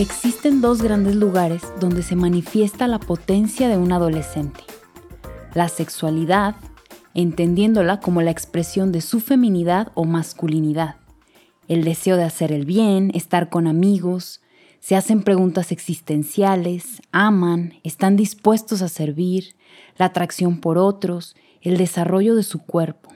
Existen 0.00 0.62
dos 0.62 0.80
grandes 0.80 1.14
lugares 1.14 1.62
donde 1.78 2.02
se 2.02 2.16
manifiesta 2.16 2.88
la 2.88 2.98
potencia 2.98 3.68
de 3.68 3.76
un 3.76 3.92
adolescente. 3.92 4.60
La 5.52 5.68
sexualidad, 5.68 6.56
entendiéndola 7.12 8.00
como 8.00 8.22
la 8.22 8.30
expresión 8.30 8.92
de 8.92 9.02
su 9.02 9.20
feminidad 9.20 9.92
o 9.94 10.04
masculinidad. 10.04 10.96
El 11.68 11.84
deseo 11.84 12.16
de 12.16 12.24
hacer 12.24 12.50
el 12.50 12.64
bien, 12.64 13.10
estar 13.14 13.50
con 13.50 13.66
amigos, 13.66 14.40
se 14.80 14.96
hacen 14.96 15.22
preguntas 15.22 15.70
existenciales, 15.70 17.02
aman, 17.12 17.74
están 17.84 18.16
dispuestos 18.16 18.80
a 18.80 18.88
servir, 18.88 19.54
la 19.96 20.06
atracción 20.06 20.60
por 20.60 20.78
otros, 20.78 21.36
el 21.60 21.76
desarrollo 21.76 22.34
de 22.34 22.42
su 22.42 22.60
cuerpo. 22.60 23.10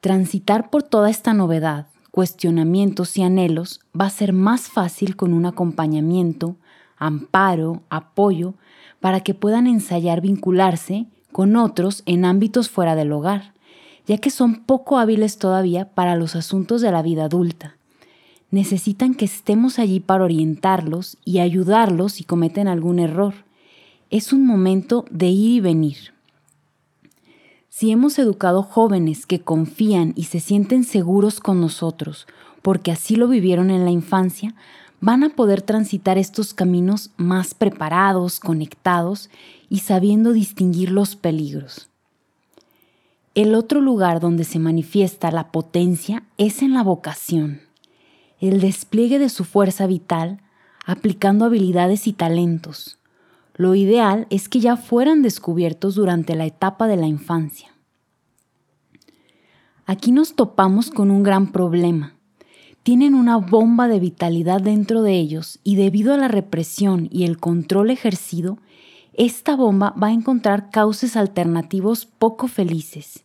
Transitar 0.00 0.70
por 0.70 0.82
toda 0.82 1.10
esta 1.10 1.32
novedad 1.34 1.86
cuestionamientos 2.12 3.16
y 3.16 3.22
anhelos 3.22 3.80
va 3.98 4.04
a 4.06 4.10
ser 4.10 4.32
más 4.32 4.68
fácil 4.68 5.16
con 5.16 5.32
un 5.32 5.46
acompañamiento, 5.46 6.56
amparo, 6.98 7.82
apoyo, 7.88 8.54
para 9.00 9.20
que 9.20 9.34
puedan 9.34 9.66
ensayar 9.66 10.20
vincularse 10.20 11.06
con 11.32 11.56
otros 11.56 12.02
en 12.06 12.24
ámbitos 12.24 12.68
fuera 12.68 12.94
del 12.94 13.10
hogar, 13.12 13.54
ya 14.06 14.18
que 14.18 14.30
son 14.30 14.64
poco 14.64 14.98
hábiles 14.98 15.38
todavía 15.38 15.88
para 15.94 16.14
los 16.14 16.36
asuntos 16.36 16.82
de 16.82 16.92
la 16.92 17.02
vida 17.02 17.24
adulta. 17.24 17.76
Necesitan 18.50 19.14
que 19.14 19.24
estemos 19.24 19.78
allí 19.78 19.98
para 19.98 20.24
orientarlos 20.24 21.16
y 21.24 21.38
ayudarlos 21.38 22.12
si 22.12 22.24
cometen 22.24 22.68
algún 22.68 22.98
error. 22.98 23.32
Es 24.12 24.34
un 24.34 24.46
momento 24.46 25.06
de 25.10 25.28
ir 25.28 25.52
y 25.52 25.60
venir. 25.60 25.96
Si 27.70 27.90
hemos 27.90 28.18
educado 28.18 28.62
jóvenes 28.62 29.24
que 29.24 29.40
confían 29.40 30.12
y 30.14 30.24
se 30.24 30.38
sienten 30.38 30.84
seguros 30.84 31.40
con 31.40 31.62
nosotros, 31.62 32.26
porque 32.60 32.92
así 32.92 33.16
lo 33.16 33.26
vivieron 33.26 33.70
en 33.70 33.86
la 33.86 33.90
infancia, 33.90 34.54
van 35.00 35.24
a 35.24 35.30
poder 35.30 35.62
transitar 35.62 36.18
estos 36.18 36.52
caminos 36.52 37.10
más 37.16 37.54
preparados, 37.54 38.38
conectados 38.38 39.30
y 39.70 39.78
sabiendo 39.78 40.34
distinguir 40.34 40.90
los 40.90 41.16
peligros. 41.16 41.88
El 43.34 43.54
otro 43.54 43.80
lugar 43.80 44.20
donde 44.20 44.44
se 44.44 44.58
manifiesta 44.58 45.30
la 45.30 45.50
potencia 45.50 46.24
es 46.36 46.60
en 46.60 46.74
la 46.74 46.82
vocación, 46.82 47.62
el 48.40 48.60
despliegue 48.60 49.18
de 49.18 49.30
su 49.30 49.44
fuerza 49.44 49.86
vital 49.86 50.42
aplicando 50.84 51.46
habilidades 51.46 52.06
y 52.06 52.12
talentos, 52.12 52.98
lo 53.62 53.74
ideal 53.74 54.26
es 54.28 54.48
que 54.48 54.60
ya 54.60 54.76
fueran 54.76 55.22
descubiertos 55.22 55.94
durante 55.94 56.34
la 56.34 56.44
etapa 56.44 56.86
de 56.88 56.96
la 56.96 57.06
infancia. 57.06 57.68
Aquí 59.86 60.12
nos 60.12 60.34
topamos 60.34 60.90
con 60.90 61.10
un 61.10 61.22
gran 61.22 61.52
problema. 61.52 62.14
Tienen 62.82 63.14
una 63.14 63.36
bomba 63.36 63.88
de 63.88 64.00
vitalidad 64.00 64.60
dentro 64.60 65.02
de 65.02 65.14
ellos 65.14 65.60
y 65.62 65.76
debido 65.76 66.12
a 66.12 66.16
la 66.16 66.28
represión 66.28 67.08
y 67.10 67.24
el 67.24 67.38
control 67.38 67.90
ejercido, 67.90 68.58
esta 69.14 69.56
bomba 69.56 69.94
va 70.02 70.08
a 70.08 70.12
encontrar 70.12 70.70
cauces 70.70 71.16
alternativos 71.16 72.06
poco 72.06 72.48
felices. 72.48 73.24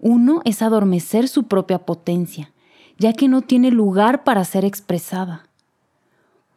Uno 0.00 0.42
es 0.44 0.62
adormecer 0.62 1.28
su 1.28 1.44
propia 1.44 1.86
potencia, 1.86 2.52
ya 2.98 3.12
que 3.12 3.28
no 3.28 3.42
tiene 3.42 3.70
lugar 3.70 4.24
para 4.24 4.44
ser 4.44 4.64
expresada 4.64 5.46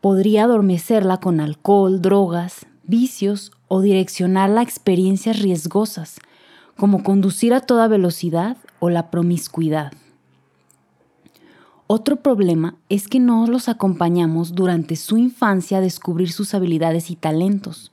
podría 0.01 0.45
adormecerla 0.45 1.17
con 1.17 1.39
alcohol, 1.39 2.01
drogas, 2.01 2.65
vicios 2.89 3.51
o 3.67 3.81
direccionarla 3.81 4.61
a 4.61 4.63
experiencias 4.63 5.39
riesgosas, 5.39 6.19
como 6.75 7.03
conducir 7.03 7.53
a 7.53 7.61
toda 7.61 7.87
velocidad 7.87 8.57
o 8.79 8.89
la 8.89 9.11
promiscuidad. 9.11 9.93
Otro 11.87 12.17
problema 12.17 12.77
es 12.89 13.07
que 13.07 13.19
no 13.19 13.47
los 13.47 13.69
acompañamos 13.69 14.53
durante 14.53 14.95
su 14.95 15.17
infancia 15.17 15.77
a 15.77 15.81
descubrir 15.81 16.31
sus 16.31 16.53
habilidades 16.53 17.09
y 17.09 17.15
talentos. 17.15 17.91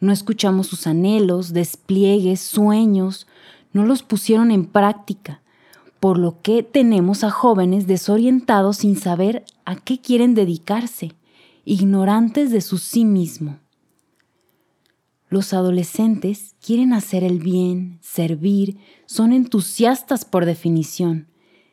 No 0.00 0.12
escuchamos 0.12 0.66
sus 0.66 0.86
anhelos, 0.86 1.52
despliegues, 1.52 2.40
sueños, 2.40 3.26
no 3.72 3.84
los 3.84 4.02
pusieron 4.02 4.50
en 4.50 4.66
práctica, 4.66 5.40
por 6.00 6.18
lo 6.18 6.40
que 6.42 6.62
tenemos 6.62 7.24
a 7.24 7.30
jóvenes 7.30 7.86
desorientados 7.86 8.78
sin 8.78 8.96
saber 8.96 9.44
a 9.64 9.76
qué 9.76 10.00
quieren 10.00 10.34
dedicarse 10.34 11.14
ignorantes 11.64 12.50
de 12.50 12.60
su 12.60 12.78
sí 12.78 13.04
mismo. 13.04 13.58
Los 15.30 15.52
adolescentes 15.52 16.54
quieren 16.64 16.92
hacer 16.92 17.22
el 17.22 17.38
bien, 17.38 17.98
servir, 18.00 18.78
son 19.04 19.32
entusiastas 19.32 20.24
por 20.24 20.46
definición. 20.46 21.28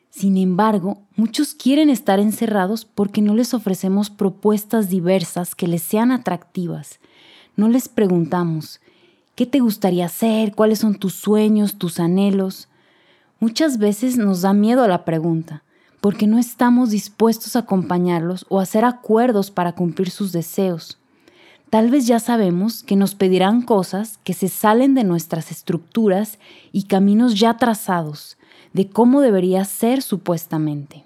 Sin 0.09 0.37
embargo, 0.37 1.03
muchos 1.15 1.53
quieren 1.53 1.89
estar 1.89 2.19
encerrados 2.19 2.85
porque 2.85 3.21
no 3.21 3.33
les 3.33 3.53
ofrecemos 3.53 4.09
propuestas 4.09 4.89
diversas 4.89 5.55
que 5.55 5.67
les 5.67 5.81
sean 5.81 6.11
atractivas. 6.11 6.99
No 7.55 7.69
les 7.69 7.87
preguntamos, 7.87 8.81
¿qué 9.35 9.45
te 9.45 9.59
gustaría 9.59 10.05
hacer? 10.05 10.53
¿Cuáles 10.53 10.79
son 10.79 10.95
tus 10.95 11.13
sueños, 11.13 11.77
tus 11.77 11.99
anhelos? 11.99 12.67
Muchas 13.39 13.77
veces 13.77 14.17
nos 14.17 14.41
da 14.41 14.53
miedo 14.53 14.87
la 14.87 15.05
pregunta 15.05 15.63
porque 16.01 16.27
no 16.27 16.37
estamos 16.37 16.91
dispuestos 16.91 17.55
a 17.55 17.59
acompañarlos 17.59 18.45
o 18.49 18.59
hacer 18.59 18.85
acuerdos 18.85 19.49
para 19.49 19.73
cumplir 19.73 20.11
sus 20.11 20.31
deseos. 20.31 20.99
Tal 21.75 21.89
vez 21.89 22.07
ya 22.07 22.21
sabemos 22.21 22.83
que 22.83 22.95
nos 22.95 23.15
pedirán 23.15 23.61
cosas 23.61 24.17
que 24.23 24.31
se 24.31 24.47
salen 24.47 24.93
de 24.93 25.03
nuestras 25.03 25.51
estructuras 25.51 26.39
y 26.71 26.83
caminos 26.83 27.37
ya 27.37 27.57
trazados 27.57 28.37
de 28.71 28.87
cómo 28.87 29.19
debería 29.19 29.65
ser 29.65 30.01
supuestamente. 30.01 31.03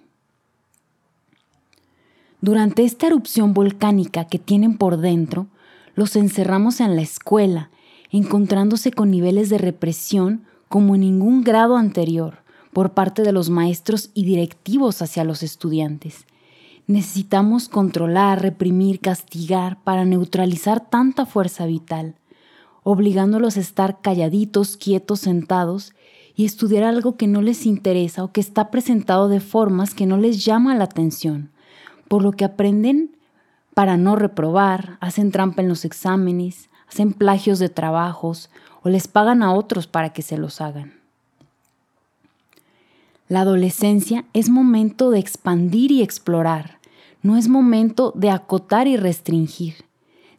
Durante 2.40 2.84
esta 2.84 3.08
erupción 3.08 3.56
volcánica 3.56 4.26
que 4.26 4.38
tienen 4.38 4.78
por 4.78 4.98
dentro, 4.98 5.48
los 5.96 6.16
encerramos 6.16 6.82
en 6.82 6.96
la 6.96 7.02
escuela, 7.02 7.72
encontrándose 8.12 8.92
con 8.92 9.10
niveles 9.10 9.50
de 9.50 9.58
represión 9.58 10.46
como 10.68 10.94
en 10.94 11.02
ningún 11.02 11.44
grado 11.44 11.78
anterior, 11.78 12.44
por 12.74 12.92
parte 12.92 13.24
de 13.24 13.32
los 13.32 13.50
maestros 13.50 14.12
y 14.14 14.24
directivos 14.24 15.02
hacia 15.02 15.24
los 15.24 15.42
estudiantes. 15.42 16.28
Necesitamos 16.90 17.70
controlar, 17.70 18.42
reprimir, 18.42 19.00
castigar 19.00 19.80
para 19.84 20.06
neutralizar 20.06 20.90
tanta 20.90 21.28
fuerza 21.28 21.68
vital, 21.68 22.16
obligándolos 22.82 23.58
a 23.58 23.60
estar 23.60 24.02
calladitos, 24.02 24.76
quietos, 24.76 25.20
sentados 25.20 25.94
y 26.36 26.46
estudiar 26.46 26.84
algo 26.86 27.16
que 27.16 27.28
no 27.28 27.44
les 27.44 27.68
interesa 27.68 28.24
o 28.24 28.32
que 28.32 28.42
está 28.42 28.72
presentado 28.72 29.30
de 29.30 29.40
formas 29.40 29.94
que 29.94 30.08
no 30.08 30.18
les 30.18 30.44
llama 30.44 30.74
la 30.74 30.86
atención, 30.86 31.52
por 32.08 32.24
lo 32.24 32.32
que 32.32 32.44
aprenden 32.44 33.16
para 33.76 33.96
no 33.96 34.16
reprobar, 34.16 34.98
hacen 35.00 35.32
trampa 35.32 35.62
en 35.62 35.70
los 35.70 35.86
exámenes, 35.86 36.72
hacen 36.88 37.14
plagios 37.14 37.60
de 37.60 37.70
trabajos 37.70 38.50
o 38.82 38.90
les 38.90 39.08
pagan 39.08 39.44
a 39.44 39.54
otros 39.54 39.86
para 39.86 40.10
que 40.10 40.24
se 40.24 40.40
los 40.40 40.60
hagan. 40.60 40.96
La 43.28 43.42
adolescencia 43.42 44.26
es 44.34 44.50
momento 44.50 45.12
de 45.12 45.20
expandir 45.20 45.92
y 45.92 46.02
explorar, 46.02 46.79
no 47.22 47.38
es 47.38 47.48
momento 47.48 48.14
de 48.16 48.30
acotar 48.30 48.88
y 48.88 48.98
restringir, 48.98 49.76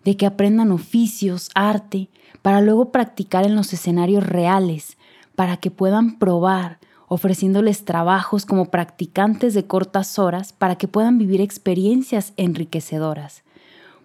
de 0.05 0.17
que 0.17 0.27
aprendan 0.27 0.73
oficios, 0.73 1.51
arte, 1.55 2.09
para 2.43 2.61
luego 2.61 2.91
practicar 2.91 3.47
en 3.47 3.55
los 3.55 3.73
escenarios 3.73 4.27
reales, 4.27 4.97
para 5.35 5.57
que 5.59 5.71
puedan 5.71 6.19
probar, 6.19 6.79
ofreciéndoles 7.09 7.85
trabajos 7.85 8.47
como 8.47 8.67
practicantes 8.67 9.53
de 9.53 9.67
cortas 9.67 10.19
horas 10.19 10.53
para 10.53 10.77
que 10.77 10.87
puedan 10.87 11.19
vivir 11.19 11.41
experiencias 11.41 12.33
enriquecedoras, 12.37 13.43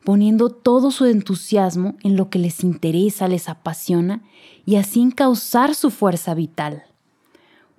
poniendo 0.03 0.49
todo 0.49 0.89
su 0.89 1.05
entusiasmo 1.05 1.95
en 2.01 2.15
lo 2.15 2.29
que 2.31 2.39
les 2.39 2.63
interesa, 2.63 3.27
les 3.27 3.47
apasiona 3.47 4.23
y 4.65 4.77
así 4.77 5.01
encauzar 5.01 5.75
su 5.75 5.91
fuerza 5.91 6.33
vital. 6.33 6.83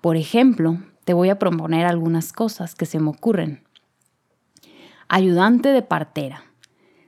Por 0.01 0.17
ejemplo, 0.17 0.79
te 1.05 1.13
voy 1.13 1.29
a 1.29 1.39
proponer 1.39 1.87
algunas 1.87 2.33
cosas 2.33 2.77
que 2.77 2.87
se 2.87 3.01
me 3.01 3.11
ocurren. 3.11 3.66
Ayudante 5.09 5.69
de 5.69 5.83
partera. 5.83 6.43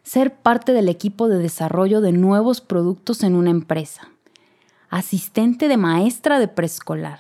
Ser 0.05 0.37
parte 0.37 0.73
del 0.73 0.89
equipo 0.89 1.29
de 1.29 1.39
desarrollo 1.39 2.01
de 2.01 2.13
nuevos 2.13 2.61
productos 2.61 3.25
en 3.25 3.35
una 3.35 3.51
empresa. 3.51 4.09
Asistente 4.89 5.67
de 5.67 5.77
maestra 5.77 6.39
de 6.39 6.47
preescolar. 6.47 7.19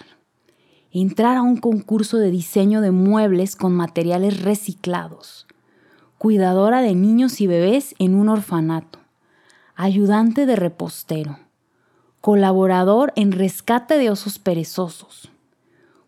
Entrar 0.92 1.36
a 1.36 1.42
un 1.42 1.56
concurso 1.56 2.18
de 2.18 2.30
diseño 2.30 2.80
de 2.80 2.92
muebles 2.92 3.56
con 3.56 3.74
materiales 3.74 4.40
reciclados. 4.42 5.48
Cuidadora 6.16 6.80
de 6.80 6.94
niños 6.94 7.40
y 7.40 7.48
bebés 7.48 7.96
en 7.98 8.14
un 8.14 8.28
orfanato. 8.28 9.00
Ayudante 9.74 10.46
de 10.46 10.54
repostero. 10.54 11.40
Colaborador 12.20 13.12
en 13.16 13.32
rescate 13.32 13.98
de 13.98 14.10
osos 14.10 14.38
perezosos 14.38 15.32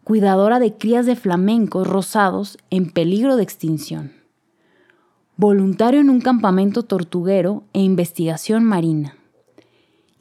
cuidadora 0.02 0.58
de 0.58 0.76
crías 0.76 1.06
de 1.06 1.14
flamencos 1.14 1.87
rosados 1.87 2.58
en 2.70 2.90
peligro 2.90 3.37
de 3.37 3.44
extinción. 3.44 4.19
Voluntario 5.43 6.01
en 6.01 6.11
un 6.11 6.21
campamento 6.21 6.83
tortuguero 6.83 7.65
e 7.73 7.81
investigación 7.81 8.63
marina. 8.63 9.17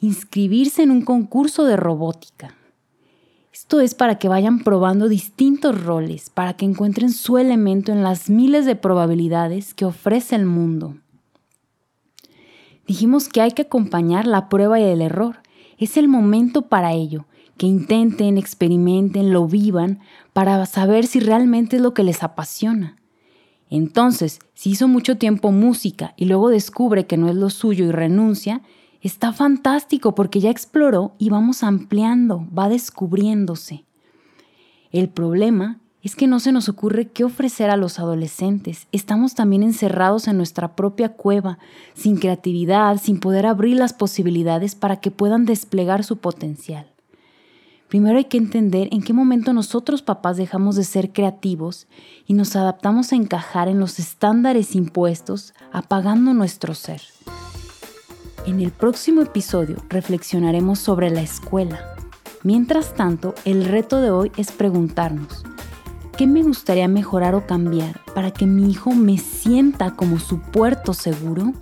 Inscribirse 0.00 0.82
en 0.82 0.90
un 0.90 1.02
concurso 1.02 1.66
de 1.66 1.76
robótica. 1.76 2.54
Esto 3.52 3.80
es 3.80 3.94
para 3.94 4.14
que 4.14 4.30
vayan 4.30 4.60
probando 4.60 5.10
distintos 5.10 5.84
roles, 5.84 6.30
para 6.30 6.54
que 6.54 6.64
encuentren 6.64 7.12
su 7.12 7.36
elemento 7.36 7.92
en 7.92 8.02
las 8.02 8.30
miles 8.30 8.64
de 8.64 8.76
probabilidades 8.76 9.74
que 9.74 9.84
ofrece 9.84 10.36
el 10.36 10.46
mundo. 10.46 10.96
Dijimos 12.86 13.28
que 13.28 13.42
hay 13.42 13.50
que 13.50 13.60
acompañar 13.60 14.26
la 14.26 14.48
prueba 14.48 14.80
y 14.80 14.84
el 14.84 15.02
error. 15.02 15.40
Es 15.76 15.98
el 15.98 16.08
momento 16.08 16.62
para 16.62 16.94
ello, 16.94 17.26
que 17.58 17.66
intenten, 17.66 18.38
experimenten, 18.38 19.34
lo 19.34 19.46
vivan, 19.46 20.00
para 20.32 20.64
saber 20.64 21.06
si 21.06 21.20
realmente 21.20 21.76
es 21.76 21.82
lo 21.82 21.92
que 21.92 22.04
les 22.04 22.22
apasiona. 22.22 22.96
Entonces, 23.70 24.40
si 24.52 24.70
hizo 24.70 24.88
mucho 24.88 25.16
tiempo 25.16 25.52
música 25.52 26.12
y 26.16 26.24
luego 26.26 26.50
descubre 26.50 27.06
que 27.06 27.16
no 27.16 27.28
es 27.28 27.36
lo 27.36 27.50
suyo 27.50 27.84
y 27.86 27.92
renuncia, 27.92 28.62
está 29.00 29.32
fantástico 29.32 30.14
porque 30.14 30.40
ya 30.40 30.50
exploró 30.50 31.14
y 31.18 31.30
vamos 31.30 31.62
ampliando, 31.62 32.46
va 32.56 32.68
descubriéndose. 32.68 33.84
El 34.90 35.08
problema 35.08 35.78
es 36.02 36.16
que 36.16 36.26
no 36.26 36.40
se 36.40 36.50
nos 36.50 36.68
ocurre 36.68 37.08
qué 37.08 37.24
ofrecer 37.24 37.70
a 37.70 37.76
los 37.76 37.98
adolescentes. 37.98 38.88
Estamos 38.90 39.34
también 39.34 39.62
encerrados 39.62 40.26
en 40.28 40.36
nuestra 40.36 40.74
propia 40.74 41.10
cueva, 41.10 41.58
sin 41.94 42.16
creatividad, 42.16 42.96
sin 43.00 43.20
poder 43.20 43.46
abrir 43.46 43.76
las 43.76 43.92
posibilidades 43.92 44.74
para 44.74 45.00
que 45.00 45.10
puedan 45.10 45.44
desplegar 45.44 46.02
su 46.02 46.16
potencial. 46.16 46.90
Primero 47.90 48.18
hay 48.18 48.26
que 48.26 48.38
entender 48.38 48.88
en 48.92 49.02
qué 49.02 49.12
momento 49.12 49.52
nosotros 49.52 50.00
papás 50.00 50.36
dejamos 50.36 50.76
de 50.76 50.84
ser 50.84 51.12
creativos 51.12 51.88
y 52.24 52.34
nos 52.34 52.54
adaptamos 52.54 53.12
a 53.12 53.16
encajar 53.16 53.66
en 53.66 53.80
los 53.80 53.98
estándares 53.98 54.76
impuestos, 54.76 55.54
apagando 55.72 56.32
nuestro 56.32 56.74
ser. 56.74 57.02
En 58.46 58.60
el 58.60 58.70
próximo 58.70 59.22
episodio 59.22 59.76
reflexionaremos 59.88 60.78
sobre 60.78 61.10
la 61.10 61.20
escuela. 61.20 61.96
Mientras 62.44 62.94
tanto, 62.94 63.34
el 63.44 63.64
reto 63.64 64.00
de 64.00 64.12
hoy 64.12 64.30
es 64.36 64.52
preguntarnos, 64.52 65.44
¿Qué 66.16 66.26
me 66.26 66.42
gustaría 66.42 66.86
mejorar 66.86 67.34
o 67.34 67.46
cambiar 67.46 67.98
para 68.14 68.30
que 68.30 68.46
mi 68.46 68.70
hijo 68.70 68.92
me 68.92 69.18
sienta 69.18 69.96
como 69.96 70.20
su 70.20 70.38
puerto 70.38 70.92
seguro? 70.92 71.54